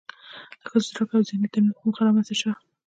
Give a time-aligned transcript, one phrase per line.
[0.59, 2.53] د ښځو د زده کړو او ذهني تنوير په موخه رامنځ ته شوه.